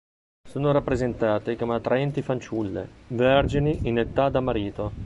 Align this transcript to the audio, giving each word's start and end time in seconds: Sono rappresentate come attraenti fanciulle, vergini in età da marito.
Sono 0.49 0.71
rappresentate 0.71 1.55
come 1.55 1.75
attraenti 1.75 2.23
fanciulle, 2.23 2.89
vergini 3.09 3.87
in 3.87 3.99
età 3.99 4.29
da 4.29 4.39
marito. 4.39 4.91